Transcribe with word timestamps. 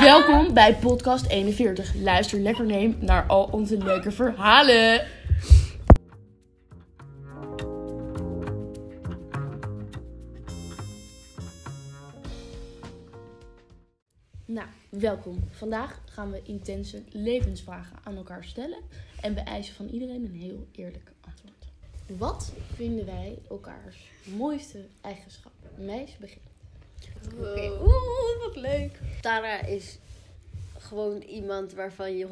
Welkom 0.00 0.54
bij 0.54 0.76
podcast 0.76 1.26
41. 1.26 1.94
Luister 1.94 2.38
lekker 2.38 2.64
neem 2.64 2.96
naar 3.00 3.26
al 3.26 3.48
onze 3.52 3.78
leuke 3.78 4.10
verhalen. 4.10 5.06
Nou, 14.44 14.66
welkom. 14.88 15.44
Vandaag 15.50 16.00
gaan 16.04 16.30
we 16.30 16.42
intense 16.44 17.02
levensvragen 17.10 17.96
aan 18.04 18.16
elkaar 18.16 18.44
stellen 18.44 18.78
en 19.20 19.34
beëisen 19.34 19.74
van 19.74 19.86
iedereen 19.86 20.24
een 20.24 20.40
heel 20.40 20.66
eerlijk 20.72 21.12
antwoord. 21.20 21.64
Wat 22.18 22.52
vinden 22.74 23.06
wij 23.06 23.38
elkaars 23.48 23.96
mooiste 24.36 24.86
eigenschap? 25.00 25.52
Meis 25.76 26.16
begint. 26.16 26.57
Oké, 27.38 27.70
oeh, 27.80 28.46
wat 28.46 28.56
leuk. 28.56 29.00
Tara 29.20 29.62
is 29.62 29.98
gewoon 30.78 31.20
iemand 31.20 31.72
waarvan 31.72 32.16
je 32.16 32.26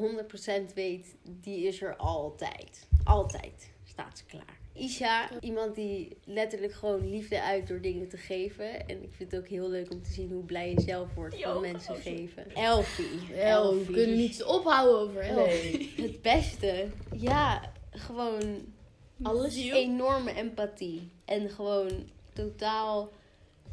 100% 0.70 0.74
weet, 0.74 1.14
die 1.22 1.66
is 1.66 1.82
er 1.82 1.96
altijd. 1.96 2.86
Altijd 3.04 3.70
staat 3.84 4.18
ze 4.18 4.24
klaar. 4.24 4.58
Isha, 4.72 5.28
iemand 5.40 5.74
die 5.74 6.16
letterlijk 6.24 6.72
gewoon 6.72 7.10
liefde 7.10 7.42
uit 7.42 7.68
door 7.68 7.80
dingen 7.80 8.08
te 8.08 8.16
geven. 8.16 8.88
En 8.88 9.02
ik 9.02 9.14
vind 9.16 9.30
het 9.30 9.40
ook 9.40 9.48
heel 9.48 9.68
leuk 9.68 9.92
om 9.92 10.02
te 10.02 10.12
zien 10.12 10.30
hoe 10.30 10.44
blij 10.44 10.70
je 10.70 10.80
zelf 10.80 11.14
wordt 11.14 11.42
van 11.42 11.60
mensen 11.60 11.96
geven. 11.96 12.54
Elfie. 12.54 13.34
El, 13.34 13.76
we 13.76 13.92
kunnen 13.92 14.16
niet 14.16 14.44
ophouden 14.44 14.98
over 14.98 15.20
El. 15.20 15.36
Nee, 15.36 15.92
het 15.96 16.22
beste. 16.22 16.86
Ja, 17.12 17.72
gewoon 17.90 18.74
Alles 19.22 19.56
enorme 19.56 20.34
empathie. 20.34 21.10
En 21.24 21.50
gewoon 21.50 22.08
totaal 22.32 23.12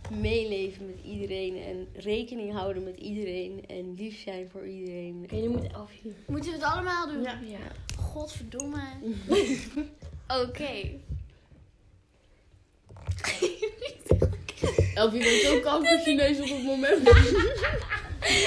meeleven 0.10 0.86
met 0.86 0.96
iedereen. 1.04 1.64
En 1.64 1.88
rekening 1.94 2.54
houden 2.54 2.84
met 2.84 2.98
iedereen. 2.98 3.64
En 3.68 3.94
lief 3.94 4.22
zijn 4.22 4.50
voor 4.50 4.68
iedereen. 4.68 5.22
Oké, 5.24 5.36
nu 5.36 5.50
moet 5.50 5.72
Elfie. 5.72 6.14
Moeten 6.28 6.52
we 6.52 6.58
het 6.58 6.66
allemaal 6.66 7.08
doen? 7.08 7.22
Ja. 7.22 7.38
Godverdomme. 8.00 8.82
Oké. 10.42 10.72
Elfie 14.96 15.20
bent 15.20 15.42
zo 15.42 15.60
koud 15.60 15.88
voor 15.88 15.98
Chinees 16.06 16.40
op 16.40 16.48
het 16.48 16.64
moment. 16.64 17.10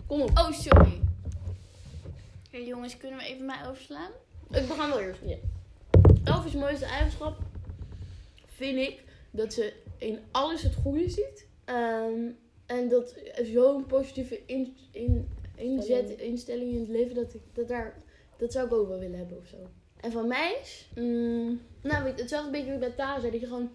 Kom 0.07 0.21
op. 0.21 0.39
Oh, 0.39 0.53
sorry. 0.53 1.01
Oké, 2.47 2.57
jongens, 2.57 2.97
kunnen 2.97 3.19
we 3.19 3.25
even 3.25 3.45
mij 3.47 3.69
overslaan? 3.69 4.11
Ik 4.51 4.69
begin 4.69 4.89
wel 4.89 5.01
eerst. 5.01 5.21
Ja. 5.27 5.37
Elfie's 6.25 6.55
mooiste 6.55 6.85
eigenschap 6.85 7.39
vind 8.47 8.79
ik 8.79 9.03
dat 9.31 9.53
ze 9.53 9.73
in 9.99 10.19
alles 10.31 10.63
het 10.63 10.75
goede 10.75 11.09
ziet. 11.09 11.47
Ehm, 11.65 12.31
en 12.67 12.89
dat 12.89 13.15
zo'n 13.43 13.87
positieve 13.87 14.41
in, 14.47 14.77
in, 14.91 15.29
inzet, 15.55 16.11
instelling 16.11 16.73
in 16.73 16.81
het 16.81 16.89
leven, 16.89 17.15
dat, 17.15 17.35
ik, 17.35 17.41
dat, 17.53 17.69
daar, 17.69 17.97
dat 18.37 18.53
zou 18.53 18.67
ik 18.67 18.73
ook 18.73 18.89
wel 18.89 18.99
willen 18.99 19.19
hebben 19.19 19.39
of 19.39 19.47
zo. 19.47 19.57
En 20.01 20.13
van 20.13 20.29
mij 20.29 20.59
is, 20.63 20.89
mm, 20.95 21.61
nou 21.83 22.09
hetzelfde 22.09 22.51
beetje 22.51 22.67
wat 22.67 22.75
ik 22.75 22.81
bij 22.81 22.91
Tara 22.91 23.21
zei, 23.21 23.33
dat 23.33 23.41
je 23.41 23.47
gewoon, 23.47 23.71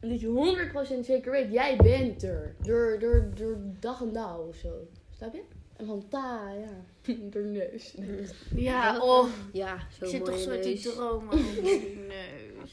dat 0.00 0.20
je 0.20 0.98
100% 1.00 1.04
zeker 1.04 1.30
weet, 1.30 1.52
jij 1.52 1.76
bent 1.76 2.22
er. 2.22 2.54
Door, 2.62 2.98
door, 2.98 3.30
door 3.34 3.58
dag 3.80 4.00
en 4.00 4.12
dauw 4.12 4.46
of 4.48 4.56
zo. 4.56 4.88
Snap 5.16 5.34
je? 5.34 5.42
En 5.76 5.86
van 5.86 6.08
Ta, 6.08 6.52
ja, 6.52 6.84
door 7.30 7.42
neus. 7.42 7.94
Ja, 8.54 9.00
oh. 9.02 9.28
Ja, 9.52 9.78
zo 9.98 10.04
Ik 10.04 10.10
zit 10.10 10.24
toch 10.24 10.38
zo 10.38 10.60
te 10.60 10.68
neus. 10.68 10.82
dromen 10.82 11.32
over 11.32 11.62
die 11.62 11.96
neus. 11.96 12.72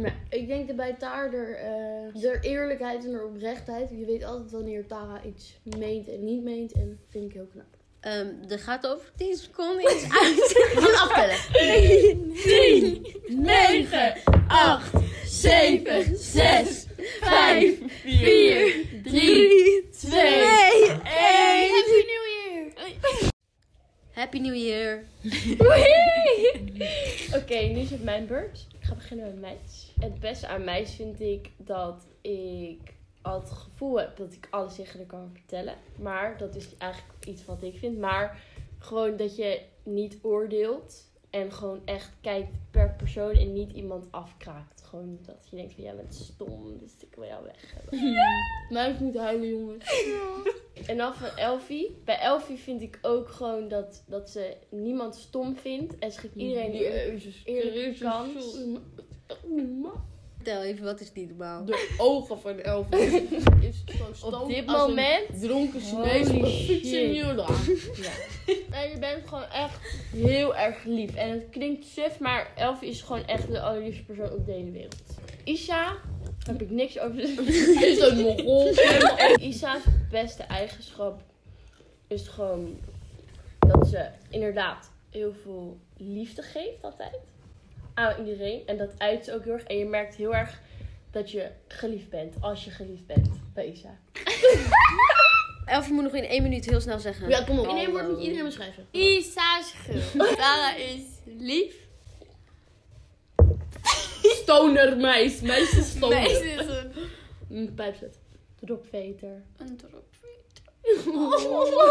Maar 0.00 0.16
ik 0.28 0.46
denk 0.46 0.66
dat 0.66 0.76
bij 0.76 0.94
Tara 0.98 1.32
er, 1.32 1.54
eh, 1.54 2.24
er 2.30 2.40
eerlijkheid 2.40 3.04
en 3.04 3.12
er 3.12 3.24
oprechtheid. 3.24 3.90
Je 3.90 4.04
weet 4.04 4.24
altijd 4.24 4.50
wanneer 4.50 4.86
Tara 4.86 5.22
iets 5.24 5.58
meent 5.78 6.08
en 6.08 6.24
niet 6.24 6.42
meent. 6.42 6.72
En 6.72 7.00
vind 7.08 7.24
ik 7.24 7.32
heel 7.32 7.48
knap. 7.52 7.66
Ehm, 8.00 8.28
er 8.48 8.58
gaat 8.58 8.86
over 8.86 9.12
10 9.16 9.36
seconden 9.36 9.82
iets 9.92 10.02
uit. 10.02 10.52
We 10.74 10.80
gaan 10.80 11.08
afbellen. 11.08 11.36
10, 12.34 13.06
9, 13.26 14.14
8, 14.48 14.90
7, 15.24 16.16
6, 16.16 16.86
5, 17.20 17.78
4, 18.02 18.86
3, 19.02 19.88
2, 19.90 20.42
1. 20.42 21.00
Happy 21.04 21.98
New 22.00 22.24
Year! 22.36 22.72
Happy 24.12 24.38
New 24.38 24.54
Year. 24.54 25.04
Oké, 27.42 27.54
nu 27.54 27.78
is 27.78 27.90
het 27.90 28.02
mijn 28.02 28.26
beurt. 28.26 28.66
Ik 28.84 28.90
ga 28.90 28.96
beginnen 28.96 29.26
met 29.26 29.40
meis. 29.40 29.92
Het 30.00 30.20
beste 30.20 30.46
aan 30.46 30.64
meis 30.64 30.94
vind 30.94 31.20
ik 31.20 31.50
dat 31.56 32.06
ik 32.20 32.94
al 33.22 33.40
het 33.40 33.50
gevoel 33.50 33.98
heb 33.98 34.16
dat 34.16 34.32
ik 34.32 34.48
alles 34.50 34.74
tegen 34.74 34.98
haar 34.98 35.06
kan 35.06 35.30
vertellen. 35.32 35.74
Maar 35.98 36.38
dat 36.38 36.54
is 36.54 36.76
eigenlijk 36.78 37.26
iets 37.26 37.44
wat 37.44 37.62
ik 37.62 37.78
vind. 37.78 37.98
Maar 37.98 38.42
gewoon 38.78 39.16
dat 39.16 39.36
je 39.36 39.62
niet 39.82 40.18
oordeelt. 40.22 41.12
En 41.30 41.52
gewoon 41.52 41.80
echt 41.84 42.12
kijkt 42.20 42.50
per 42.70 42.94
persoon 42.96 43.32
en 43.32 43.52
niet 43.52 43.72
iemand 43.72 44.06
afkraakt. 44.10 44.82
Gewoon 44.82 45.18
dat 45.22 45.46
je 45.50 45.56
denkt 45.56 45.74
van 45.74 45.84
jij 45.84 45.96
bent 45.96 46.14
stom, 46.14 46.78
dus 46.78 46.92
ik 47.00 47.14
wil 47.14 47.26
jou 47.26 47.44
weg 47.44 47.74
hebben. 47.74 48.14
Meis 48.70 48.98
moet 48.98 49.16
huilen, 49.16 49.48
jongens. 49.48 49.84
En 50.86 50.96
dan 50.96 51.14
van 51.14 51.36
Elfie. 51.36 51.96
Bij 52.04 52.18
Elfie 52.18 52.58
vind 52.58 52.82
ik 52.82 52.98
ook 53.02 53.28
gewoon 53.28 53.68
dat, 53.68 54.02
dat 54.06 54.30
ze 54.30 54.56
niemand 54.70 55.14
stom 55.14 55.56
vindt. 55.56 55.98
En 55.98 56.12
ze 56.12 56.20
geeft 56.20 56.34
iedereen 56.34 56.70
die 56.70 56.80
Jezus 56.80 57.42
eerlijke 57.44 57.80
Christus. 57.80 58.08
kans. 58.08 58.56
Vertel 60.44 60.62
even, 60.62 60.84
wat 60.84 61.00
is 61.00 61.12
niet 61.12 61.28
normaal? 61.28 61.64
De 61.64 61.94
ogen 61.98 62.40
van 62.40 62.58
Elfie 62.58 62.98
is 63.68 63.82
zo 63.86 64.04
stom 64.12 64.34
Op 64.34 64.48
dit 64.48 64.66
als 64.66 64.82
een 64.82 64.88
moment 64.88 65.40
dronken 65.40 65.80
Chinees 65.80 66.26
Holy 66.26 66.38
op 66.38 66.44
een 66.44 66.50
fiets 66.50 66.92
in. 66.92 67.12
Jura. 67.12 67.46
En 68.70 68.90
je 68.90 68.98
bent 68.98 69.28
gewoon 69.28 69.44
echt 69.44 69.78
heel 70.12 70.56
erg 70.56 70.84
lief. 70.84 71.14
En 71.14 71.30
het 71.30 71.46
klinkt 71.50 71.86
suf, 71.86 72.18
maar 72.18 72.52
Elfie 72.56 72.88
is 72.88 73.02
gewoon 73.02 73.26
echt 73.26 73.50
de 73.50 73.60
allerliefste 73.60 74.04
persoon 74.04 74.30
op 74.32 74.46
de 74.46 74.52
hele 74.52 74.70
wereld. 74.70 75.02
Isha, 75.44 75.96
daar 76.44 76.54
heb 76.54 76.62
ik 76.62 76.70
niks 76.70 76.98
over 76.98 77.16
te 77.16 77.26
zeggen. 77.26 77.86
Is 77.88 78.00
een. 79.38 79.40
Isa's 79.40 79.82
beste 80.10 80.42
eigenschap 80.42 81.22
is 82.06 82.28
gewoon 82.28 82.76
dat 83.58 83.88
ze 83.88 84.08
inderdaad 84.30 84.90
heel 85.10 85.34
veel 85.42 85.78
liefde 85.96 86.42
geeft 86.42 86.82
altijd. 86.82 87.18
Aan 87.94 88.26
iedereen. 88.26 88.66
En 88.66 88.76
dat 88.76 88.90
uit 88.98 89.24
ze 89.24 89.34
ook 89.34 89.44
heel 89.44 89.52
erg. 89.52 89.62
En 89.62 89.78
je 89.78 89.84
merkt 89.84 90.14
heel 90.14 90.34
erg 90.34 90.60
dat 91.10 91.30
je 91.30 91.50
geliefd 91.68 92.08
bent. 92.08 92.34
Als 92.40 92.64
je 92.64 92.70
geliefd 92.70 93.06
bent 93.06 93.28
bij 93.54 93.66
Isa. 93.66 93.98
Elfie 95.64 95.92
moet 95.92 96.02
nog 96.02 96.14
in 96.14 96.24
één 96.24 96.42
minuut 96.42 96.64
heel 96.64 96.80
snel 96.80 96.98
zeggen. 96.98 97.28
Ja, 97.28 97.44
kom 97.44 97.58
op. 97.58 97.68
In 97.68 97.76
één 97.76 97.90
woord 97.90 98.08
moet 98.08 98.16
je 98.16 98.22
iedereen 98.22 98.44
beschrijven. 98.44 98.86
Isa 98.90 99.58
is 99.58 99.72
gul. 99.72 100.34
Tara 100.34 100.76
is 100.76 101.02
lief. 101.24 101.74
Stoner 104.44 104.96
meis. 104.96 105.40
Meis 105.40 105.72
is 105.72 105.90
stoner. 105.90 106.22
Meis 106.22 106.40
is 106.40 106.66
een, 107.50 107.74
Pijpzet. 107.74 108.18
Dropveter. 108.60 109.42
een 109.56 109.76
drop. 109.76 110.04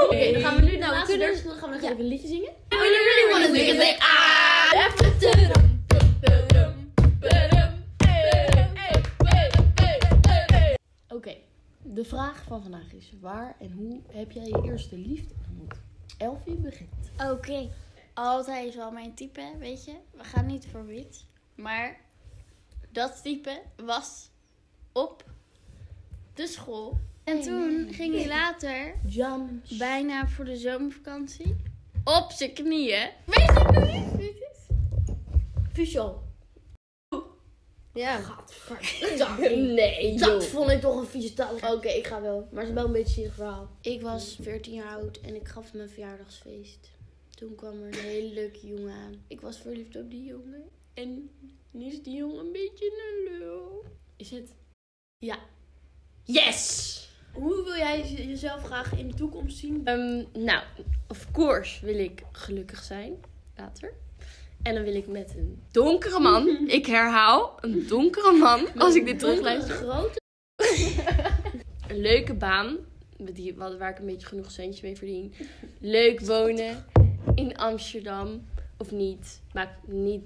Oké, 0.06 0.32
dan 0.32 0.42
gaan 0.42 0.56
we 0.56 0.62
nu 0.62 0.78
naar 0.78 0.80
Nou, 0.80 1.06
de 1.08 1.18
laatste 1.18 1.18
kunnen-. 1.18 1.44
Dan 1.44 1.56
gaan 1.56 1.70
we 1.70 1.76
nog 1.76 1.84
even 1.84 2.00
een 2.00 2.08
liedje 2.08 2.28
zingen. 2.28 2.50
I 2.50 2.76
really 2.76 3.32
wanna 3.32 3.56
sing 3.56 3.70
it, 3.70 3.82
say, 3.82 3.96
ah! 4.00 4.34
Oké, 11.08 11.36
de 11.82 12.06
vraag 12.06 12.44
van 12.48 12.62
vandaag 12.62 12.94
is: 12.94 13.14
waar 13.22 13.56
en 13.60 13.72
hoe 13.72 14.02
heb 14.12 14.32
jij 14.32 14.46
je 14.46 14.62
eerste 14.64 14.98
liefde 14.98 15.34
ontmoet? 15.48 15.76
Elfie 16.18 16.56
begint. 16.56 17.12
Oké, 17.32 17.70
altijd 18.14 18.68
is 18.68 18.76
wel 18.76 18.92
mijn 18.92 19.14
type, 19.14 19.52
weet 19.60 19.86
je. 19.86 19.94
We 20.12 20.24
gaan 20.24 20.46
niet 20.46 20.68
voor 20.72 20.86
wit. 20.86 21.26
Maar 21.56 22.00
dat 22.94 23.20
type 23.24 23.62
was 23.76 24.30
op 24.92 25.24
de 26.34 26.48
school. 26.48 27.00
En 27.24 27.42
toen 27.42 27.88
ging 27.94 28.16
hij 28.16 28.28
later, 28.28 28.96
bijna 29.78 30.28
voor 30.28 30.46
de 30.46 30.58
zomervakantie, 30.58 31.56
op 32.04 32.32
zijn 32.32 32.54
knieën. 32.54 33.10
Weet 33.26 33.46
je 33.46 33.52
nog 33.54 33.94
niet 33.94 34.16
wie 34.16 34.28
het 34.28 34.48
is? 34.52 34.76
Fischel. 35.74 36.22
Ja. 37.94 38.20
Nee, 39.40 40.14
joh. 40.14 40.20
Dat 40.20 40.46
vond 40.46 40.70
ik 40.70 40.82
toch 40.82 40.96
een 40.96 41.08
vieze 41.08 41.34
taal. 41.34 41.56
Oké, 41.56 41.88
ik 41.88 42.08
ga 42.08 42.22
wel. 42.22 42.48
Maar 42.52 42.62
het 42.62 42.70
is 42.70 42.76
wel 42.76 42.86
een 42.86 42.92
beetje 42.92 43.08
een 43.08 43.14
zielig 43.14 43.34
verhaal. 43.34 43.70
Ik 43.82 44.02
was 44.02 44.38
14 44.42 44.74
jaar 44.74 44.96
oud 44.96 45.18
en 45.18 45.36
ik 45.36 45.48
gaf 45.48 45.74
mijn 45.74 45.90
verjaardagsfeest. 45.90 46.92
Toen 47.30 47.56
kwam 47.56 47.82
er 47.82 47.88
een 47.88 47.94
hele 47.94 48.34
leuke 48.34 48.68
jongen 48.68 48.94
aan. 48.94 49.24
Ik 49.28 49.42
was 49.42 49.58
verliefd 49.58 49.96
op 49.96 50.10
die 50.10 50.24
jongen. 50.24 50.64
En 50.94 51.30
nu 51.72 51.86
is 51.86 52.02
die 52.04 52.16
jongen 52.16 52.46
een 52.46 52.52
beetje 52.52 52.86
een 52.86 53.38
lul. 53.40 53.84
Is 54.18 54.30
het? 54.30 54.54
Ja. 55.18 55.38
Yes! 56.24 56.92
Hoe 57.34 57.64
wil 57.64 57.76
jij 57.76 57.98
je- 58.10 58.28
jezelf 58.28 58.64
graag 58.64 58.98
in 58.98 59.08
de 59.08 59.14
toekomst 59.14 59.58
zien? 59.58 59.82
Ehm, 59.86 60.24
nou, 60.44 60.64
of 61.08 61.32
course 61.32 61.86
wil 61.86 62.00
ik 62.00 62.24
gelukkig 62.32 62.84
zijn. 62.84 63.14
Later. 63.58 63.94
En 64.62 64.74
dan 64.76 64.84
wil 64.84 64.96
ik 64.96 65.08
met 65.08 65.34
een 65.38 65.62
donkere 65.72 66.20
man. 66.20 66.48
Ik 66.68 66.86
herhaal, 66.86 67.58
een 67.62 67.88
donkere 67.88 68.32
man. 68.32 68.68
Als 68.78 68.96
ik 68.96 69.06
dit 69.06 69.20
terugluister. 69.20 69.76
Grote? 69.76 70.22
Een 71.88 72.00
leuke 72.02 72.34
baan. 72.34 72.78
die, 73.18 73.56
waar 73.56 73.90
ik 73.90 74.00
een 74.00 74.06
beetje 74.06 74.28
genoeg 74.28 74.52
centjes 74.52 74.82
mee 74.82 74.96
verdien. 74.98 75.34
Leuk 75.80 76.20
wonen 76.32 76.86
in 77.36 77.58
Amsterdam. 77.58 78.46
Of 78.78 78.92
niet. 78.92 79.42
Maar 79.54 79.80
niet, 79.88 80.24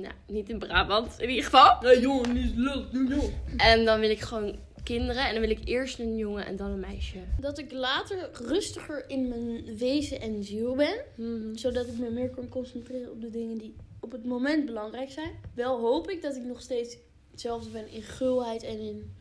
nou, 0.00 0.14
niet 0.26 0.48
in 0.48 0.58
Brabant 0.58 1.18
in 1.18 1.28
ieder 1.28 1.44
geval. 1.44 1.80
Nee, 1.80 2.00
jongen, 2.00 2.32
niet 2.32 2.56
leuk, 2.56 2.92
doe 2.92 3.08
joh. 3.08 3.24
En 3.56 3.84
dan 3.84 4.00
wil 4.00 4.10
ik 4.10 4.20
gewoon 4.20 4.58
kinderen. 4.82 5.26
En 5.26 5.32
dan 5.32 5.40
wil 5.40 5.50
ik 5.50 5.60
eerst 5.64 5.98
een 5.98 6.16
jongen 6.16 6.46
en 6.46 6.56
dan 6.56 6.70
een 6.70 6.80
meisje. 6.80 7.18
Dat 7.40 7.58
ik 7.58 7.72
later 7.72 8.30
rustiger 8.32 9.04
in 9.08 9.28
mijn 9.28 9.76
wezen 9.76 10.20
en 10.20 10.44
ziel 10.44 10.74
ben. 10.74 11.04
Mhm. 11.14 11.56
Zodat 11.56 11.86
ik 11.86 11.98
me 11.98 12.10
meer 12.10 12.30
kan 12.30 12.48
concentreren 12.48 13.10
op 13.10 13.20
de 13.20 13.30
dingen 13.30 13.58
die 13.58 13.76
op 14.00 14.12
het 14.12 14.24
moment 14.24 14.66
belangrijk 14.66 15.10
zijn. 15.10 15.30
Wel 15.54 15.80
hoop 15.80 16.10
ik 16.10 16.22
dat 16.22 16.36
ik 16.36 16.42
nog 16.42 16.60
steeds 16.60 16.96
hetzelfde 17.30 17.70
ben 17.70 17.88
in 17.88 18.02
gulheid 18.02 18.62
en 18.62 18.78
in 18.78 19.16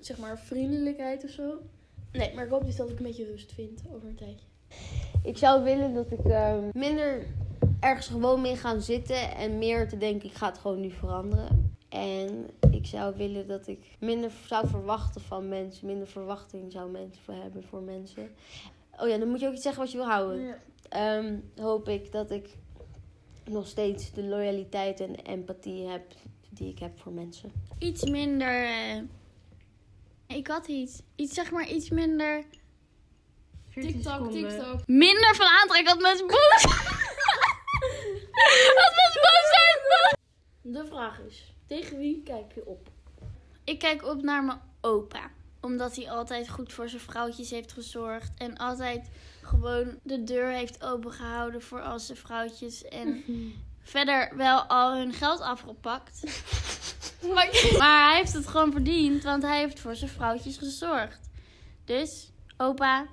zeg 0.00 0.18
maar 0.18 0.38
vriendelijkheid 0.38 1.24
of 1.24 1.30
zo. 1.30 1.58
Nee, 2.12 2.34
maar 2.34 2.44
ik 2.44 2.50
hoop 2.50 2.64
dus 2.64 2.76
dat 2.76 2.90
ik 2.90 2.98
een 2.98 3.04
beetje 3.04 3.24
rust 3.24 3.52
vind 3.52 3.82
over 3.94 4.08
een 4.08 4.14
tijdje. 4.14 4.46
Ik 5.22 5.38
zou 5.38 5.64
willen 5.64 5.94
dat 5.94 6.10
ik 6.10 6.24
ehm, 6.24 6.68
minder 6.72 7.26
ergens 7.82 8.06
gewoon 8.06 8.40
mee 8.40 8.56
gaan 8.56 8.80
zitten 8.80 9.34
en 9.36 9.58
meer 9.58 9.88
te 9.88 9.96
denken, 9.98 10.28
ik 10.28 10.34
ga 10.34 10.46
het 10.46 10.58
gewoon 10.58 10.80
nu 10.80 10.90
veranderen. 10.90 11.76
En 11.88 12.50
ik 12.70 12.86
zou 12.86 13.16
willen 13.16 13.46
dat 13.46 13.66
ik 13.66 13.96
minder 14.00 14.30
zou 14.46 14.68
verwachten 14.68 15.20
van 15.20 15.48
mensen, 15.48 15.86
minder 15.86 16.06
verwachting 16.08 16.72
zou 16.72 16.90
mensen 16.90 17.22
voor 17.24 17.34
hebben 17.34 17.64
voor 17.64 17.82
mensen. 17.82 18.30
Oh 19.00 19.08
ja, 19.08 19.18
dan 19.18 19.28
moet 19.28 19.40
je 19.40 19.46
ook 19.46 19.52
iets 19.52 19.62
zeggen 19.62 19.82
wat 19.82 19.92
je 19.92 19.98
wil 19.98 20.06
houden. 20.06 20.60
Ehm, 20.88 21.36
hoop 21.56 21.88
ik 21.88 22.12
dat 22.12 22.30
ik 22.30 22.48
nog 23.44 23.66
steeds 23.66 24.12
de 24.12 24.22
loyaliteit 24.24 25.00
en 25.00 25.14
empathie 25.14 25.86
heb 25.88 26.02
die 26.50 26.68
ik 26.68 26.78
heb 26.78 27.00
voor 27.00 27.12
mensen. 27.12 27.52
Iets 27.78 28.04
minder. 28.04 28.64
eh, 28.64 29.02
ik 30.36 30.46
had 30.46 30.66
iets. 30.66 31.02
Iets 31.16 31.34
zeg 31.34 31.50
maar 31.50 31.68
iets 31.68 31.90
minder. 31.90 32.44
TikTok, 33.74 34.30
TikTok. 34.30 34.86
Minder 34.86 35.34
van 35.34 35.46
aantrekken 35.46 35.94
dat 35.94 36.02
mensen 36.02 36.26
boos. 36.26 36.64
Dat 38.74 38.92
mensen 38.96 39.20
boos. 39.22 40.14
De 40.62 40.86
vraag 40.86 41.18
is, 41.18 41.54
tegen 41.66 41.98
wie 41.98 42.22
kijk 42.22 42.52
je 42.54 42.66
op? 42.66 42.90
Ik 43.64 43.78
kijk 43.78 44.04
op 44.04 44.22
naar 44.22 44.44
mijn 44.44 44.60
opa. 44.80 45.30
Omdat 45.60 45.96
hij 45.96 46.10
altijd 46.10 46.48
goed 46.48 46.72
voor 46.72 46.88
zijn 46.88 47.02
vrouwtjes 47.02 47.50
heeft 47.50 47.72
gezorgd. 47.72 48.30
En 48.36 48.56
altijd 48.56 49.10
gewoon 49.42 49.98
de 50.02 50.24
deur 50.24 50.50
heeft 50.50 50.84
opengehouden 50.84 51.62
voor 51.62 51.80
al 51.80 51.98
zijn 51.98 52.18
vrouwtjes. 52.18 52.84
En 52.84 53.24
verder 53.82 54.36
wel 54.36 54.62
al 54.62 54.96
hun 54.96 55.12
geld 55.12 55.40
afgepakt. 55.40 56.22
maar, 57.34 57.48
maar 57.78 58.08
hij 58.08 58.16
heeft 58.16 58.32
het 58.32 58.46
gewoon 58.46 58.72
verdiend. 58.72 59.22
Want 59.22 59.42
hij 59.42 59.58
heeft 59.58 59.80
voor 59.80 59.94
zijn 59.94 60.10
vrouwtjes 60.10 60.56
gezorgd. 60.56 61.30
Dus, 61.84 62.30
opa, 62.56 63.06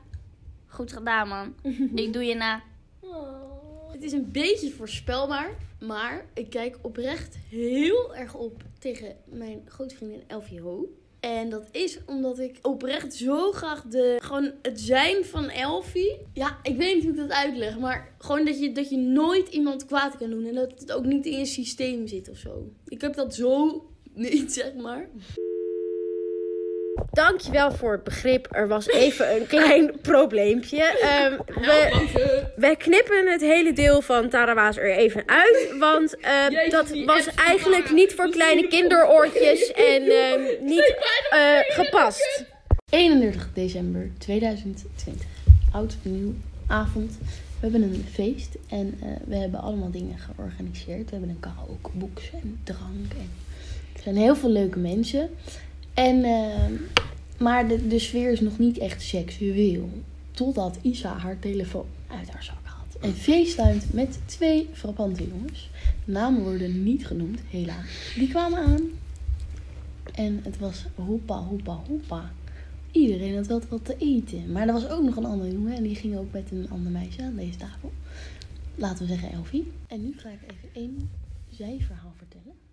goed 0.67 0.93
gedaan 0.93 1.27
man. 1.27 1.55
Ik 1.95 2.13
doe 2.13 2.23
je 2.23 2.35
na. 2.35 2.61
Het 3.99 4.07
is 4.07 4.13
een 4.13 4.31
beetje 4.31 4.71
voorspelbaar, 4.71 5.57
maar 5.79 6.25
ik 6.33 6.49
kijk 6.49 6.77
oprecht 6.81 7.37
heel 7.49 8.15
erg 8.15 8.35
op 8.35 8.63
tegen 8.77 9.15
mijn 9.25 9.61
grote 9.65 9.95
vriendin 9.95 10.23
Elfie 10.27 10.61
Ho. 10.61 10.89
En 11.19 11.49
dat 11.49 11.67
is 11.71 11.99
omdat 12.05 12.39
ik 12.39 12.59
oprecht 12.61 13.13
zo 13.13 13.51
graag 13.51 13.83
de, 13.83 14.17
gewoon 14.21 14.51
het 14.61 14.79
zijn 14.79 15.25
van 15.25 15.49
Elfie. 15.49 16.17
Ja, 16.33 16.59
ik 16.63 16.77
weet 16.77 16.93
niet 16.95 17.03
hoe 17.03 17.11
ik 17.11 17.17
dat 17.17 17.31
uitleg, 17.31 17.79
maar 17.79 18.15
gewoon 18.17 18.45
dat 18.45 18.59
je, 18.59 18.71
dat 18.71 18.89
je 18.89 18.97
nooit 18.97 19.47
iemand 19.47 19.85
kwaad 19.85 20.17
kan 20.17 20.29
doen. 20.29 20.45
En 20.45 20.53
dat 20.53 20.79
het 20.79 20.91
ook 20.91 21.05
niet 21.05 21.25
in 21.25 21.37
je 21.37 21.45
systeem 21.45 22.07
zit 22.07 22.29
of 22.29 22.37
zo. 22.37 22.71
Ik 22.87 23.01
heb 23.01 23.13
dat 23.15 23.35
zo 23.35 23.85
niet, 24.13 24.53
zeg 24.53 24.73
maar. 24.73 25.09
Dankjewel 27.11 27.71
voor 27.71 27.91
het 27.91 28.03
begrip. 28.03 28.47
Er 28.51 28.67
was 28.67 28.87
even 28.87 29.35
een 29.35 29.47
klein 29.57 29.91
probleempje. 30.01 30.83
Ehm, 30.83 31.37
we, 31.61 32.43
wij 32.55 32.75
knippen 32.75 33.27
het 33.27 33.41
hele 33.41 33.73
deel 33.73 34.01
van 34.01 34.29
Tarawaas 34.29 34.77
er 34.77 34.95
even 34.95 35.23
uit. 35.25 35.75
Want 35.79 36.17
ehm, 36.17 36.69
dat 36.69 36.89
was 37.05 37.27
eigenlijk 37.35 37.91
niet 37.91 38.13
voor 38.13 38.29
kleine 38.29 38.67
kinderoortjes 38.67 39.71
en 39.93 40.01
ehm, 40.01 40.65
niet 40.65 40.95
eh, 41.29 41.59
gepast. 41.67 42.43
31 42.89 43.49
december 43.53 44.09
2020. 44.17 45.27
Oud 45.71 45.97
nieuw 46.01 46.33
avond. 46.67 47.17
We 47.59 47.69
hebben 47.69 47.83
een 47.83 48.05
feest 48.11 48.55
en 48.69 48.97
eh, 49.01 49.07
we 49.25 49.35
hebben 49.35 49.59
allemaal 49.59 49.91
dingen 49.91 50.17
georganiseerd. 50.17 51.09
We 51.09 51.11
hebben 51.11 51.29
een 51.29 51.39
karaokebox 51.39 52.31
en 52.31 52.59
drank. 52.63 53.11
En 53.11 53.29
er 53.95 54.01
zijn 54.01 54.15
heel 54.15 54.35
veel 54.35 54.49
leuke 54.49 54.79
mensen. 54.79 55.29
En, 55.99 56.23
eh, 56.23 56.79
maar 57.37 57.67
de, 57.67 57.99
sfeer 57.99 58.31
is 58.31 58.39
nog 58.39 58.57
niet 58.57 58.77
echt 58.77 59.01
seksueel. 59.01 59.89
Totdat 60.31 60.77
Isa 60.81 61.17
haar 61.17 61.39
telefoon 61.39 61.85
uit 62.07 62.31
haar 62.31 62.43
zak 62.43 62.63
haalt. 62.63 62.97
En 62.99 63.13
facetimet 63.13 63.93
met 63.93 64.19
twee 64.25 64.69
frappante 64.73 65.27
jongens. 65.27 65.69
Namen 66.05 66.41
worden 66.41 66.83
niet 66.83 67.07
genoemd, 67.07 67.39
helaas. 67.49 68.13
Die 68.15 68.27
kwamen 68.27 68.59
aan. 68.59 68.81
En 70.13 70.39
het 70.43 70.59
was 70.59 70.85
hoppa, 70.95 71.37
hoppa, 71.37 71.79
hoppa. 71.87 72.31
Iedereen 72.91 73.35
had 73.35 73.47
wel 73.47 73.61
wat 73.69 73.85
te 73.85 73.95
eten. 73.97 74.51
Maar 74.51 74.67
er 74.67 74.73
was 74.73 74.89
ook 74.89 75.03
nog 75.03 75.15
een 75.15 75.25
andere 75.25 75.51
jongen 75.51 75.75
en 75.75 75.83
die 75.83 75.95
ging 75.95 76.17
ook 76.17 76.31
met 76.31 76.51
een 76.51 76.69
ander 76.69 76.91
meisje 76.91 77.21
aan 77.21 77.35
deze 77.35 77.57
tafel. 77.57 77.91
Laten 78.75 79.07
we 79.07 79.13
zeggen 79.13 79.31
Elfie. 79.31 79.71
En 79.87 80.01
nu 80.01 80.13
ga 80.17 80.29
ik 80.29 80.41
even 80.41 80.69
één 80.73 81.09
zijverhaal 81.49 82.13
vertellen. 82.17 82.68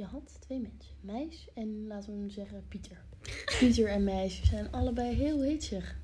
Je 0.00 0.06
had 0.06 0.36
twee 0.40 0.60
mensen. 0.60 0.94
Meis 1.00 1.48
en 1.54 1.86
laten 1.86 2.22
we 2.22 2.30
zeggen 2.30 2.64
Pieter. 2.68 3.02
Pieter 3.58 3.88
en 3.88 4.04
Meis 4.04 4.42
zijn 4.44 4.72
allebei 4.72 5.14
heel 5.14 5.42
hitsig. 5.42 5.96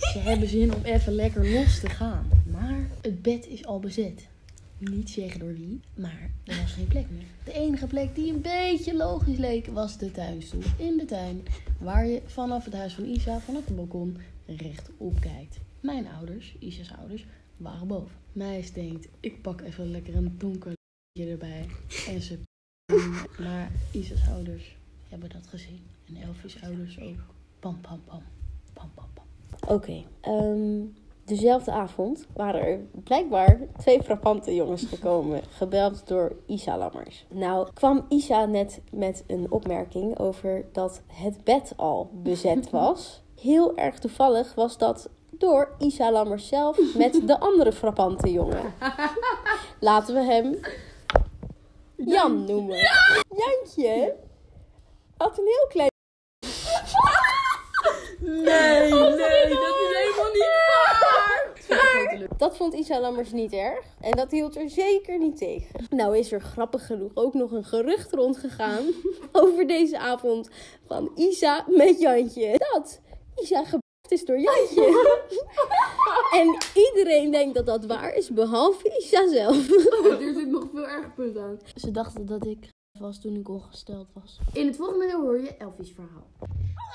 Ze 0.00 0.18
hebben 0.28 0.48
zin 0.48 0.74
om 0.74 0.82
even 0.82 1.12
lekker 1.12 1.50
los 1.50 1.80
te 1.80 1.88
gaan. 1.88 2.28
Maar 2.50 2.90
het 3.02 3.22
bed 3.22 3.46
is 3.46 3.64
al 3.64 3.80
bezet. 3.80 4.28
Niet 4.78 5.10
zeggen 5.10 5.40
door 5.40 5.54
wie, 5.54 5.80
maar 5.94 6.30
er 6.44 6.60
was 6.60 6.72
geen 6.72 6.86
plek 6.86 7.10
meer. 7.10 7.26
De 7.44 7.52
enige 7.52 7.86
plek 7.86 8.14
die 8.14 8.32
een 8.32 8.40
beetje 8.40 8.96
logisch 8.96 9.38
leek 9.38 9.66
was 9.66 9.98
de 9.98 10.10
tuinstoel 10.10 10.62
in 10.78 10.96
de 10.96 11.04
tuin. 11.04 11.42
Waar 11.80 12.06
je 12.06 12.22
vanaf 12.26 12.64
het 12.64 12.74
huis 12.74 12.94
van 12.94 13.04
Isa, 13.04 13.40
vanaf 13.40 13.64
het 13.64 13.76
balkon, 13.76 14.16
rechtop 14.46 15.20
kijkt. 15.20 15.58
Mijn 15.80 16.06
ouders, 16.06 16.56
Isa's 16.58 16.92
ouders, 16.98 17.26
waren 17.56 17.86
boven. 17.86 18.16
Meis 18.32 18.72
denkt, 18.72 19.08
ik 19.20 19.42
pak 19.42 19.60
even 19.60 19.90
lekker 19.90 20.14
een 20.14 20.38
donker 20.38 20.74
erbij. 21.20 21.66
En 22.08 22.22
ze 22.22 22.38
maar 23.38 23.70
Isa's 23.92 24.28
ouders 24.34 24.76
hebben 25.08 25.28
dat 25.30 25.46
gezien. 25.46 25.80
En 26.08 26.16
Elfie's 26.22 26.62
ouders 26.62 27.00
ook. 27.00 27.18
Pam, 27.60 27.80
pam, 27.80 28.02
pam. 28.04 28.22
Pam, 28.72 28.90
pam, 28.94 29.06
pam. 29.14 29.74
Oké, 29.76 30.04
ehm, 30.20 30.80
dezelfde 31.24 31.72
avond 31.72 32.26
waren 32.32 32.60
er 32.60 32.80
blijkbaar 33.04 33.60
twee 33.78 34.02
frappante 34.02 34.54
jongens 34.54 34.84
gekomen, 34.84 35.42
gebeld 35.58 36.06
door 36.06 36.36
Isa 36.46 36.78
Lammers. 36.78 37.26
Nou 37.28 37.68
kwam 37.74 38.06
Isa 38.08 38.44
net 38.44 38.80
met 38.92 39.24
een 39.26 39.50
opmerking 39.50 40.18
over 40.18 40.64
dat 40.72 41.02
het 41.06 41.44
bed 41.44 41.72
al 41.76 42.10
bezet 42.22 42.70
was. 42.80 43.22
Heel 43.40 43.76
erg 43.76 43.98
toevallig 43.98 44.54
was 44.54 44.78
dat 44.78 45.10
door 45.30 45.74
Isa 45.78 46.12
Lammers 46.12 46.48
zelf 46.48 46.94
met 46.96 47.20
de 47.26 47.40
andere 47.40 47.72
frappante 47.72 48.32
jongen. 48.32 48.74
Laten 49.80 50.14
we 50.14 50.20
hem 50.20 50.58
Jan 52.06 52.44
noemen. 52.44 52.76
Jantje 53.28 54.16
had 55.16 55.38
een 55.38 55.44
heel 55.44 55.66
klein 55.68 55.88
Nee, 58.20 58.44
nee, 58.44 58.90
dat 58.90 59.18
is 59.18 59.96
helemaal 59.96 60.32
niet 60.32 60.46
waar. 60.88 61.54
Dat 62.38 62.56
vond 62.56 62.74
Isa 62.74 63.00
Lammers 63.00 63.32
niet 63.32 63.52
erg. 63.52 63.84
En 64.00 64.10
dat 64.10 64.30
hield 64.30 64.56
er 64.56 64.70
zeker 64.70 65.18
niet 65.18 65.36
tegen. 65.36 65.86
Nou 65.90 66.18
is 66.18 66.32
er 66.32 66.40
grappig 66.40 66.86
genoeg 66.86 67.10
ook 67.14 67.34
nog 67.34 67.50
een 67.50 67.64
gerucht 67.64 68.12
rondgegaan 68.12 68.84
over 69.32 69.66
deze 69.66 69.98
avond 69.98 70.48
van 70.86 71.10
Isa 71.14 71.64
met 71.66 72.00
Jantje. 72.00 72.58
Dat 72.72 73.00
Isa 73.36 73.62
gebracht 73.62 73.82
is 74.08 74.24
door 74.24 74.38
Jantje. 74.38 75.14
en 76.40 76.56
iedereen 76.74 77.30
denkt 77.30 77.54
dat 77.54 77.66
dat 77.66 77.84
waar 77.84 78.14
is, 78.14 78.30
behalve 78.30 78.98
Isa 79.00 79.28
zelf. 79.28 79.68
Er 80.20 80.34
zit 80.34 80.48
nog 80.48 80.66
veel 80.72 80.88
erger 80.88 81.12
punt 81.12 81.38
aan. 81.38 81.58
Ze 81.74 81.90
dachten 81.90 82.26
dat 82.26 82.46
ik 82.46 82.74
was 82.98 83.20
toen 83.20 83.36
ik 83.36 83.48
ongesteld 83.48 84.08
was. 84.12 84.38
In 84.52 84.66
het 84.66 84.76
volgende 84.76 85.06
deel 85.06 85.20
hoor 85.20 85.40
je 85.40 85.56
Elfie's 85.56 85.92
verhaal. 85.94 86.26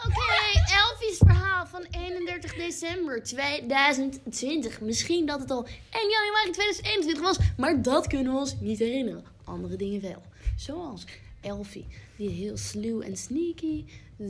Oké, 0.06 0.60
Elfie's 0.76 1.18
verhaal 1.18 1.66
van 1.66 1.86
31 1.92 2.56
december 2.56 3.24
2020. 3.24 4.82
Misschien 4.82 5.26
dat 5.26 5.40
het 5.40 5.52
al 5.52 5.64
1 5.64 6.10
januari 6.10 6.52
2021 6.52 7.22
was, 7.22 7.38
maar 7.58 7.82
dat 7.82 8.08
kunnen 8.08 8.34
we 8.34 8.40
ons 8.40 8.56
niet 8.60 8.80
herinneren. 8.80 9.24
Andere 9.44 9.76
dingen 9.76 10.02
wel. 10.02 10.22
Zoals 10.56 11.06
Elfie, 11.42 11.88
die 12.22 12.30
heel 12.30 12.58
sluw 12.58 13.02
en 13.02 13.18
sneaky 13.18 13.86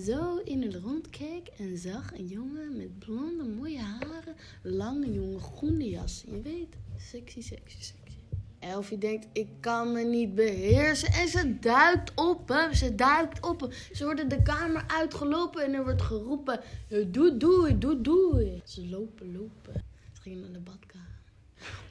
zo 0.06 0.38
in 0.38 0.62
het 0.62 0.76
rond 0.76 1.10
keek 1.10 1.48
en 1.58 1.78
zag 1.78 2.14
een 2.14 2.28
jongen 2.28 2.78
met 2.78 3.00
blonde 3.00 3.44
mooie 3.44 3.80
haren, 3.80 4.36
lange 4.64 5.12
jonge 5.14 5.40
groene 5.40 5.90
jas. 5.90 6.24
Je 6.28 6.42
weet, 6.42 6.76
sexy, 6.98 7.42
sexy, 7.42 7.82
sexy. 7.82 8.20
Elfie 8.60 8.98
denkt, 8.98 9.28
ik 9.34 9.48
kan 9.60 9.92
me 9.92 10.04
niet 10.04 10.36
beheersen. 10.36 11.14
En 11.14 11.28
ze 11.28 11.60
duikt 11.60 12.12
op 12.16 12.48
hem. 12.48 12.74
Ze 12.74 12.96
duikt 12.96 13.46
op 13.46 13.60
hem. 13.62 13.72
Ze 13.94 14.04
worden 14.04 14.30
de 14.30 14.42
kamer 14.42 14.84
uitgelopen 14.88 15.64
en 15.64 15.74
er 15.74 15.84
wordt 15.84 16.02
geroepen. 16.02 16.60
"Eh, 16.90 17.06
Doe, 17.08 17.38
doei, 17.38 17.78
doe, 17.78 18.02
doei. 18.02 18.62
Ze 18.66 18.90
lopen, 18.90 19.32
lopen. 19.32 19.74
Ze 20.14 20.22
gingen 20.22 20.40
naar 20.40 20.52
de 20.52 20.60
badkamer. 20.60 21.20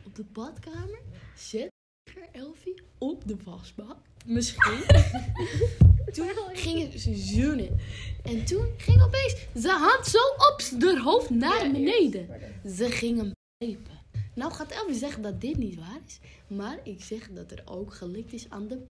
Op 0.07 0.15
de 0.15 0.25
badkamer 0.33 1.01
zet 1.37 1.69
Elfie 2.33 2.83
op 2.99 3.29
de 3.29 3.37
wasbak. 3.45 4.10
Misschien. 4.27 4.83
toen 6.15 6.31
gingen 6.53 6.99
ze 6.99 7.15
zoenen. 7.15 7.79
En 8.23 8.45
toen 8.45 8.67
ging 8.77 9.03
opeens 9.03 9.37
zijn 9.55 9.79
hand 9.79 10.07
zo 10.07 10.19
op 10.53 10.61
zijn 10.81 10.99
hoofd 10.99 11.31
naar 11.31 11.71
beneden. 11.73 12.29
Ze 12.77 12.91
gingen 12.91 13.33
pijpen. 13.59 13.99
Nou 14.35 14.53
gaat 14.53 14.71
Elfie 14.73 14.95
zeggen 14.95 15.23
dat 15.23 15.41
dit 15.41 15.57
niet 15.57 15.75
waar 15.75 16.01
is. 16.07 16.19
Maar 16.47 16.79
ik 16.85 17.03
zeg 17.03 17.29
dat 17.31 17.51
er 17.51 17.63
ook 17.65 17.95
gelikt 17.95 18.33
is 18.33 18.47
aan 18.49 18.69
de... 18.69 18.85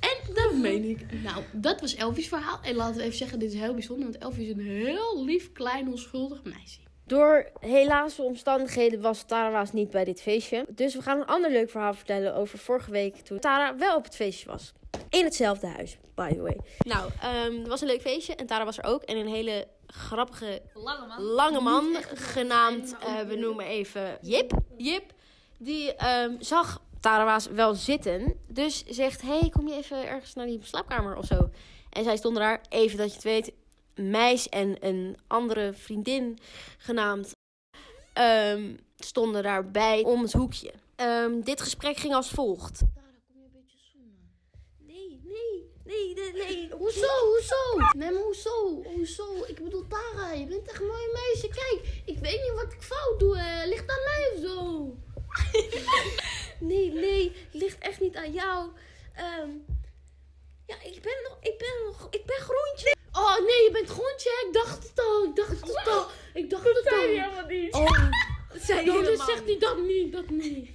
En 0.00 0.34
dat 0.34 0.54
meen 0.54 0.84
ik. 0.84 1.22
Nou, 1.22 1.44
dat 1.52 1.80
was 1.80 1.94
Elfie's 1.94 2.28
verhaal. 2.28 2.60
En 2.62 2.74
laten 2.74 2.96
we 2.96 3.02
even 3.02 3.16
zeggen, 3.16 3.38
dit 3.38 3.52
is 3.52 3.60
heel 3.60 3.74
bijzonder. 3.74 4.10
Want 4.10 4.22
Elfie 4.22 4.46
is 4.46 4.52
een 4.52 4.66
heel 4.66 5.24
lief, 5.24 5.52
klein, 5.52 5.88
onschuldig 5.88 6.42
meisje. 6.44 6.80
Door 7.12 7.50
helaas 7.60 8.18
omstandigheden 8.18 9.00
was 9.00 9.22
Tara's 9.22 9.72
niet 9.72 9.90
bij 9.90 10.04
dit 10.04 10.22
feestje. 10.22 10.64
Dus 10.68 10.94
we 10.94 11.02
gaan 11.02 11.20
een 11.20 11.26
ander 11.26 11.50
leuk 11.50 11.70
verhaal 11.70 11.94
vertellen 11.94 12.34
over 12.34 12.58
vorige 12.58 12.90
week 12.90 13.16
toen 13.16 13.38
Tara 13.38 13.76
wel 13.76 13.96
op 13.96 14.04
het 14.04 14.16
feestje 14.16 14.46
was. 14.46 14.72
In 15.08 15.24
hetzelfde 15.24 15.66
huis, 15.66 15.98
by 16.14 16.28
the 16.28 16.40
way. 16.40 16.56
Nou, 16.78 17.10
ehm 17.20 17.58
het 17.58 17.68
was 17.68 17.80
een 17.80 17.86
leuk 17.86 18.00
feestje 18.00 18.34
en 18.34 18.46
Tara 18.46 18.64
was 18.64 18.78
er 18.78 18.84
ook. 18.84 19.02
En 19.02 19.16
een 19.16 19.28
hele 19.28 19.66
grappige 19.86 20.62
Lange 20.74 21.06
man. 21.06 21.22
lange 21.22 21.60
man, 21.60 21.96
genaamd, 22.14 22.96
eh, 23.00 23.20
we 23.20 23.36
noemen 23.36 23.66
even 23.66 24.18
Jip. 24.20 24.52
Jip, 24.76 25.12
die 25.58 25.94
ehm, 25.94 26.34
zag 26.38 26.82
Tarawaas 27.00 27.46
wel 27.46 27.74
zitten. 27.74 28.34
Dus 28.48 28.84
zegt, 28.86 29.22
hey, 29.22 29.48
kom 29.50 29.68
je 29.68 29.74
even 29.74 30.08
ergens 30.08 30.34
naar 30.34 30.46
die 30.46 30.58
slaapkamer 30.62 31.16
of 31.16 31.24
zo? 31.24 31.50
En 31.90 32.04
zij 32.04 32.16
stonden 32.16 32.42
daar, 32.42 32.60
even 32.68 32.98
dat 32.98 33.08
je 33.08 33.14
het 33.14 33.24
weet, 33.24 33.52
meis 33.94 34.48
en 34.48 34.76
een 34.86 35.16
andere 35.26 35.72
vriendin 35.72 36.38
genaamd, 36.78 37.32
ehm, 38.12 38.74
stonden 38.98 39.42
daarbij 39.42 40.02
om 40.02 40.22
het 40.22 40.32
hoekje. 40.32 40.72
Ehm, 40.96 41.40
dit 41.40 41.60
gesprek 41.60 41.96
ging 41.96 42.14
als 42.14 42.30
volgt. 42.30 42.78
Tara, 42.78 43.06
kom 43.26 43.36
je 43.40 43.44
een 43.44 43.50
beetje 43.52 43.78
zoenen? 43.92 44.30
Nee, 44.78 45.20
nee, 46.14 46.32
nee. 46.32 46.70
Hoezo, 46.82 47.06
hoezo? 47.24 47.86
Nee, 47.96 48.10
maar 48.10 48.22
hoezo? 48.22 48.82
Hoezo? 48.84 49.44
Ik 49.46 49.62
bedoel, 49.64 49.86
Tara, 49.86 50.32
je 50.32 50.46
bent 50.46 50.68
echt 50.68 50.80
een 50.80 50.86
mooie 50.86 51.10
meisje. 51.12 51.48
Kijk, 51.48 52.02
ik 52.04 52.18
weet 52.18 52.40
niet 52.40 52.52
wat 52.54 52.72
ik 52.72 52.82
fout 52.82 53.18
doe. 53.18 53.36
eh. 53.36 53.66
ligt 53.68 53.90
aan 53.90 54.02
mij 54.04 54.32
of 54.34 54.40
zo? 54.50 54.96
Nee, 56.60 56.92
nee, 56.92 57.32
ligt 57.52 57.78
echt 57.78 58.00
niet 58.00 58.16
aan 58.16 58.32
jou. 58.32 58.70
Ehm, 59.14 59.50
ja, 60.66 60.74
ik 60.82 61.02
ben 61.02 61.16
nog, 61.28 61.38
ik 61.40 61.58
ben 61.58 61.84
nog, 61.86 62.06
ik 62.10 62.24
ben 62.26 62.36
groentje. 62.40 62.96
Oh, 63.12 63.38
nee, 63.38 63.62
je 63.66 63.70
bent 63.72 63.88
groentje. 63.88 64.30
hè? 64.40 64.46
Ik 64.48 64.54
dacht 64.54 64.88
het 64.88 65.00
al. 65.00 65.24
Ik 65.24 65.36
dacht 65.36 65.60
het 65.60 65.88
al. 65.88 66.06
Ik 66.34 66.50
dacht 66.50 66.64
het 66.64 66.92
al. 66.92 67.00
helemaal 67.00 67.46
niet. 67.48 67.74
Oh, 67.74 68.10
Dat 68.52 68.62
zei 68.68 68.84
dus 68.84 68.94
helemaal 68.94 69.26
zegt 69.26 69.44
hij 69.44 69.58
dat 69.58 69.78
niet, 69.86 70.12
dat 70.12 70.30
niet. 70.30 70.68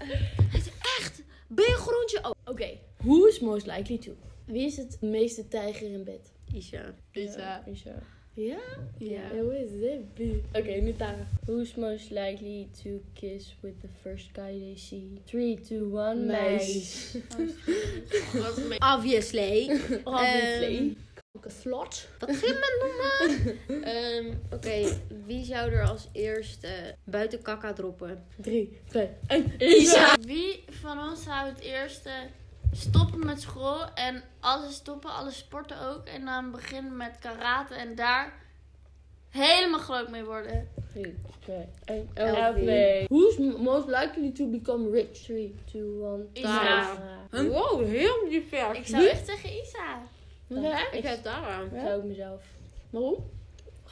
Hij 0.51 0.61
zei, 0.61 0.75
echt? 0.99 1.21
Ben 1.47 1.65
je 1.65 1.75
groentje? 1.75 2.19
Oh, 2.23 2.31
Oké, 2.45 2.69
who 2.97 3.25
is 3.25 3.39
most 3.39 3.65
likely 3.65 3.97
to? 3.97 4.11
Wie 4.45 4.65
is 4.65 4.77
het 4.77 4.97
meeste 5.01 5.47
tijger 5.47 5.91
in 5.91 6.03
bed? 6.03 6.31
Isha. 6.53 6.93
Isa. 7.11 7.63
Isa. 7.73 7.95
Ja? 8.33 8.57
Ja. 8.97 9.21
Who 9.33 9.49
is 9.49 9.71
it? 9.71 10.31
Oké, 10.53 10.71
nu 10.71 10.93
Tara. 10.95 11.27
Who's 11.45 11.75
most 11.75 12.09
likely 12.09 12.67
to 12.83 12.89
kiss 13.13 13.55
with 13.61 13.73
the 13.81 13.87
first 14.01 14.29
guy 14.33 14.59
they 14.59 14.75
see? 14.75 15.21
3, 15.25 15.59
2, 15.61 15.91
1, 15.91 16.25
Meis. 16.25 17.15
Obviously. 18.79 19.69
Obviously. 20.03 20.77
Ehm, 20.77 20.93
Een 21.45 21.51
slot. 21.51 22.07
Wat 22.19 22.35
ging 22.35 22.59
men 22.59 22.77
noemen? 22.79 23.57
Ehm, 23.93 24.33
Oké, 24.53 24.87
wie 25.25 25.45
zou 25.45 25.71
er 25.71 25.87
als 25.89 26.07
eerste 26.11 26.95
buiten 27.03 27.41
kaka 27.41 27.73
droppen? 27.73 28.23
3, 28.35 28.79
2, 28.89 29.09
1. 29.27 29.51
Wie 30.21 30.63
van 30.69 30.99
ons 31.09 31.23
zou 31.23 31.47
het 31.47 31.59
eerste 31.59 32.11
stoppen 32.71 33.25
met 33.25 33.41
school 33.41 33.93
en 33.93 34.23
alles 34.39 34.75
stoppen, 34.75 35.09
alles 35.09 35.37
sporten 35.37 35.81
ook. 35.81 36.05
En 36.07 36.25
dan 36.25 36.51
beginnen 36.51 36.97
met 36.97 37.17
karate 37.19 37.73
en 37.73 37.95
daar 37.95 38.33
helemaal 39.29 39.79
groot 39.79 40.09
mee 40.09 40.23
worden. 40.23 40.69
3, 40.93 41.15
2, 41.39 41.65
1. 41.85 42.09
Elfie. 42.13 42.69
Elfie. 42.71 43.05
Who's 43.09 43.37
most 43.57 43.87
likely 43.87 44.31
to 44.31 44.45
become 44.49 44.89
rich? 44.89 45.23
3, 45.23 45.55
2, 45.65 45.81
1. 45.81 46.29
Isa. 46.33 46.97
Wow, 47.31 47.85
heel 47.85 48.29
divers. 48.29 48.77
Ik 48.77 48.87
zou 48.87 49.05
echt 49.07 49.25
zeggen 49.25 49.49
Isa. 49.49 50.01
Ja? 50.47 50.91
Ik 50.91 51.03
heb 51.03 51.23
Tara. 51.23 51.61
Ik 51.61 51.79
zou 51.81 51.93
ook 51.93 52.03
mezelf. 52.03 52.43
Waarom? 52.89 53.15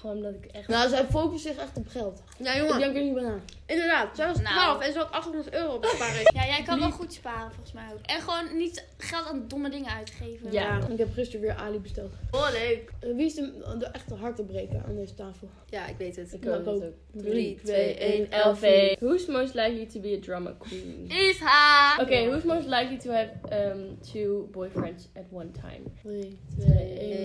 Gewoon 0.05 0.15
omdat 0.25 0.33
ik 0.43 0.51
echt... 0.51 0.67
Nou, 0.67 0.89
zij 0.89 1.05
focust 1.05 1.43
zich 1.45 1.55
echt 1.57 1.77
op 1.77 1.87
geld. 1.87 2.21
Ja, 2.37 2.53
Ik 2.53 2.61
jongen. 2.61 2.79
denk 2.79 2.95
er 2.95 3.03
niet 3.03 3.13
bij 3.13 3.23
na. 3.23 3.39
Inderdaad, 3.65 4.15
zij 4.15 4.27
was 4.27 4.41
Nou. 4.41 4.53
12 4.55 4.81
en 4.81 4.91
ze 4.91 4.97
had 4.97 5.11
800 5.11 5.53
euro 5.53 5.73
op 5.73 5.85
sparen. 5.85 6.21
Ja, 6.33 6.45
jij 6.45 6.63
kan 6.65 6.79
wel 6.79 6.91
goed 6.91 7.13
sparen 7.13 7.51
volgens 7.51 7.71
mij 7.73 7.83
ook. 7.93 7.99
En 8.05 8.21
gewoon 8.21 8.57
niet 8.57 8.85
geld 8.97 9.27
aan 9.27 9.45
domme 9.47 9.69
dingen 9.69 9.91
uitgeven. 9.91 10.51
Ja. 10.51 10.87
Ik 10.89 10.97
heb 10.97 11.13
gisteren 11.13 11.41
weer 11.41 11.55
Ali 11.55 11.79
besteld. 11.79 12.11
Oh, 12.31 12.47
leuk. 12.51 12.91
Eh, 12.99 13.09
Wie 13.15 13.25
is 13.25 13.33
de, 13.33 13.75
de 13.79 13.85
echte 13.85 14.13
hartebreker 14.15 14.81
aan 14.87 14.95
deze 14.95 15.13
tafel? 15.15 15.49
Ja, 15.69 15.87
ik 15.87 15.95
weet 15.97 16.15
het. 16.15 16.33
Ik 16.33 16.43
Nou, 16.43 16.57
ook. 16.59 16.67
ook. 16.67 16.81
het 16.81 16.83
ook. 17.15 17.21
3, 17.23 17.59
2, 17.63 17.95
1, 17.95 18.31
Elfie. 18.31 18.69
Elfie. 18.69 18.97
Who's 19.07 19.25
most 19.27 19.53
likely 19.53 19.85
to 19.85 19.99
be 19.99 20.17
a 20.21 20.23
drama 20.25 20.55
queen? 20.59 21.05
Isa. 21.11 21.97
Okay, 22.01 22.27
who's 22.29 22.43
most 22.43 22.67
likely 22.67 22.97
to 22.97 23.11
have 23.11 23.29
um, 23.51 23.97
two 24.11 24.47
boyfriends 24.51 25.07
at 25.15 25.23
one 25.31 25.51
time? 25.51 25.81
3, 26.03 26.37
2, 26.57 26.65
2, 26.67 26.75
1, 26.77 26.99
1, 26.99 27.09
meis. 27.09 27.24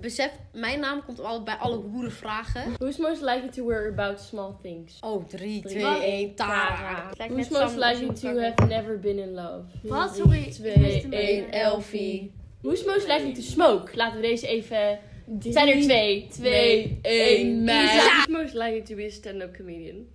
besef, 0.00 0.30
mijn 0.52 0.80
naam 0.80 1.04
komt 1.04 1.20
al 1.20 1.42
bij 1.42 1.54
alle 1.54 1.76
hoeren 1.76 2.12
vragen. 2.12 2.72
Who's 2.78 2.96
most 2.96 3.20
likely 3.20 3.48
to 3.48 3.62
worry 3.62 3.88
about 3.88 4.20
small 4.20 4.56
things? 4.62 4.98
Oh, 5.00 5.28
3, 5.28 5.60
2, 5.60 5.72
Twee, 5.74 6.02
1, 6.02 6.34
Tara. 6.34 7.10
Who's 7.28 7.48
most 7.48 7.76
likely 7.76 8.14
to 8.14 8.38
have 8.40 8.66
never 8.68 8.98
been 8.98 9.18
in 9.18 9.34
love? 9.34 9.62
Wat? 9.82 10.14
Sorry. 10.14 10.42
ik 10.42 10.52
2, 10.52 10.78
miste 10.78 11.08
me. 11.08 11.16
1, 11.16 11.50
Elfie. 11.50 12.32
Who's 12.60 12.84
most 12.84 13.06
likely 13.06 13.32
to 13.32 13.42
smoke? 13.42 13.96
Laten 13.96 14.20
we 14.20 14.26
deze 14.26 14.46
even... 14.46 14.98
Het 15.26 15.52
zijn 15.52 15.68
er 15.68 15.80
twee. 15.82 16.26
Twee, 16.30 16.98
één. 17.02 17.64
Who's 17.64 18.26
most 18.28 18.54
likely 18.54 18.80
to 18.82 18.94
be 18.94 19.04
a 19.04 19.10
stand-up 19.10 19.56
comedian? 19.56 20.06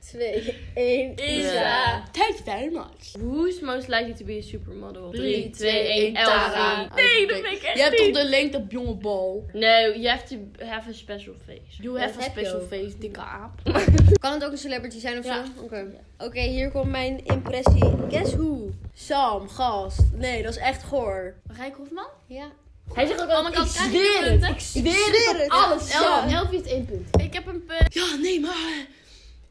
2, 0.00 0.54
1, 0.74 1.14
Isa. 1.28 2.02
Thank 2.12 2.32
you 2.32 2.44
very 2.44 2.72
much. 2.72 3.12
Who's 3.18 3.60
most 3.60 3.88
likely 3.88 4.14
to 4.14 4.24
be 4.24 4.36
a 4.38 4.42
supermodel? 4.42 5.10
3, 5.10 5.50
2, 5.50 5.70
1, 5.70 6.14
Tara. 6.14 6.50
Tara. 6.50 6.94
Nee, 6.94 7.26
dat 7.26 7.42
ben 7.42 7.52
ik 7.52 7.62
echt 7.62 7.76
Je 7.76 7.82
hebt 7.82 7.96
toch 7.96 8.10
de 8.10 8.24
lengte 8.28 8.56
op 8.56 8.70
jonge 8.70 8.94
bal? 8.94 9.44
No, 9.52 9.68
you 9.68 10.06
have 10.08 10.24
to 10.26 10.64
have 10.66 10.88
a 10.88 10.92
special 10.92 11.34
face. 11.44 11.82
You 11.82 11.92
Dat 11.98 12.02
have 12.02 12.18
a 12.18 12.22
special 12.22 12.60
face, 12.60 12.98
dikke 12.98 13.20
aap. 13.20 13.60
Kan 14.20 14.32
het 14.32 14.44
ook 14.44 14.52
een 14.52 14.58
celebrity 14.58 14.98
zijn 14.98 15.18
of 15.18 15.24
Ja. 15.24 15.44
zo? 15.44 15.62
Oké. 15.62 15.86
Oké, 16.18 16.40
hier 16.40 16.70
komt 16.70 16.90
mijn 16.90 17.24
impressie. 17.24 17.84
Guess 18.10 18.34
who? 18.34 18.70
Sam, 18.94 19.48
gast. 19.48 20.00
Nee, 20.14 20.42
dat 20.42 20.50
is 20.52 20.58
echt 20.58 20.82
goor. 20.82 21.34
Rijk 21.56 21.74
Hofman? 21.76 22.08
Ja. 22.26 22.52
Hij 22.94 23.06
zegt 23.06 23.22
ook 23.22 23.28
Oh 23.28 23.34
al, 23.34 23.42
my 23.42 23.48
ik 23.50 23.66
zweer 23.66 24.20
het. 24.20 24.28
punten? 24.28 24.48
Ik 24.54 24.60
zweer 24.60 25.36
het 25.38 25.48
alles. 25.48 25.90
El 25.90 26.02
Ja. 26.02 26.28
Elfie 26.28 26.58
heeft 26.58 26.70
één 26.70 26.84
punt. 26.84 27.22
Ik 27.22 27.32
heb 27.32 27.46
een 27.46 27.64
punt. 27.64 27.94
Ja, 27.94 28.14
nee, 28.14 28.40
maar... 28.40 28.86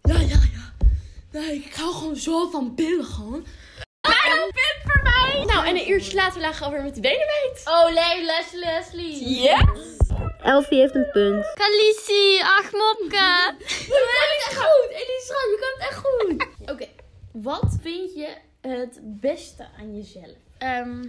Ja, 0.01 0.19
ja, 0.19 0.27
ja. 0.53 0.73
Nee, 1.31 1.55
ik 1.55 1.73
hou 1.75 1.93
gewoon 1.93 2.15
zo 2.15 2.49
van 2.49 2.73
pillen 2.75 3.05
gewoon. 3.05 3.45
Nou, 5.45 5.67
en 5.67 5.75
een 5.75 5.89
uurtje 5.89 6.15
later 6.15 6.41
lagen 6.41 6.59
we 6.59 6.65
alweer 6.65 6.83
met 6.83 6.95
de 6.95 7.01
benen 7.01 7.25
wijd. 7.27 7.61
Oh, 7.65 7.85
nee, 7.85 8.23
Leslie, 8.25 8.59
Leslie. 8.65 9.41
Yes! 9.41 9.97
Elfie 10.43 10.79
heeft 10.79 10.95
een 10.95 11.09
punt. 11.11 11.45
Kalissie, 11.53 12.43
ach 12.43 12.71
mopke. 12.71 13.53
Je 13.57 13.85
kan 13.87 14.27
het 14.31 14.45
echt 14.47 14.57
goed. 14.57 14.89
Elise 14.89 15.23
Schram, 15.25 15.49
je 15.51 15.57
kan 15.59 15.71
het 15.77 15.89
echt 15.89 15.97
goed. 16.05 16.47
Oké, 16.73 16.87
wat 17.31 17.77
vind 17.81 18.13
je 18.13 18.27
het 18.61 18.99
beste 19.01 19.67
aan 19.79 19.95
jezelf? 19.95 20.35
Ehm, 20.57 21.03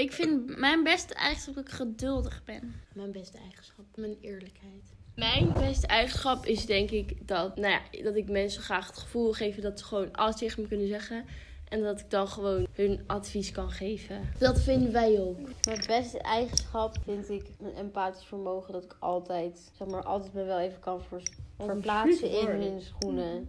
ik 0.00 0.12
vind 0.12 0.58
mijn 0.58 0.82
beste 0.82 1.14
eigenschap 1.14 1.54
dat 1.54 1.64
ik 1.64 1.70
geduldig 1.70 2.44
ben. 2.44 2.74
Mijn 2.94 3.12
beste 3.12 3.38
eigenschap, 3.38 3.84
mijn 3.96 4.16
eerlijkheid. 4.20 4.92
Mijn 5.14 5.52
beste 5.52 5.86
eigenschap 5.86 6.46
is 6.46 6.66
denk 6.66 6.90
ik 6.90 7.28
dat, 7.28 7.56
nou 7.56 7.72
ja, 7.90 8.02
dat 8.02 8.16
ik 8.16 8.28
mensen 8.30 8.62
graag 8.62 8.86
het 8.86 8.98
gevoel 8.98 9.32
geef 9.32 9.56
dat 9.56 9.78
ze 9.78 9.84
gewoon 9.84 10.12
alles 10.12 10.36
tegen 10.36 10.62
me 10.62 10.68
kunnen 10.68 10.88
zeggen. 10.88 11.24
En 11.68 11.82
dat 11.82 12.00
ik 12.00 12.10
dan 12.10 12.28
gewoon 12.28 12.66
hun 12.72 13.00
advies 13.06 13.50
kan 13.50 13.70
geven. 13.70 14.28
Dat 14.38 14.60
vinden 14.60 14.92
wij 14.92 15.20
ook. 15.20 15.38
Mijn 15.66 15.84
beste 15.86 16.18
eigenschap 16.18 16.96
vind 17.04 17.28
ik 17.28 17.46
een 17.60 17.74
empathisch 17.74 18.24
vermogen. 18.24 18.72
Dat 18.72 18.84
ik 18.84 18.96
altijd, 18.98 19.70
zeg 19.78 19.88
maar, 19.88 20.02
altijd 20.02 20.32
me 20.32 20.44
wel 20.44 20.58
even 20.58 20.80
kan 20.80 21.02
vers- 21.02 21.30
verplaatsen 21.58 22.30
in 22.30 22.46
hun 22.46 22.80
schoenen. 22.80 23.48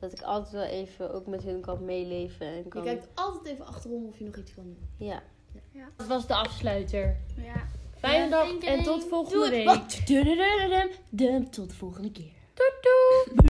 Dat 0.00 0.12
ik 0.12 0.22
altijd 0.22 0.52
wel 0.52 0.62
even 0.64 1.14
ook 1.14 1.26
met 1.26 1.42
hun 1.42 1.60
kan 1.60 1.84
meeleven. 1.84 2.46
En 2.46 2.62
Je 2.72 2.82
kijkt 2.82 3.08
altijd 3.14 3.46
even 3.46 3.66
achterom 3.66 4.06
of 4.06 4.18
je 4.18 4.24
nog 4.24 4.36
iets 4.36 4.54
kan 4.54 4.64
doen. 4.64 4.88
Ja. 5.08 5.22
Ja. 5.76 5.88
Dat 5.96 6.06
was 6.06 6.26
de 6.26 6.34
afsluiter. 6.34 7.16
Ja. 7.36 7.68
Fijne 7.98 8.30
dag 8.30 8.58
en 8.58 8.82
tot 8.82 9.04
volgende 9.08 9.50
week. 9.50 9.66
Tot 11.50 11.68
de 11.70 11.76
volgende 11.76 12.12
keer. 12.12 12.32
Doei 12.54 12.70
doei. 12.80 13.46